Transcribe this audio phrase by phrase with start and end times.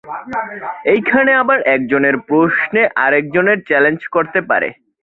[0.85, 4.69] এইখানে আবার এক জনের প্রশ্নে আরেকজন চ্যালেঞ্জ করতে পারে।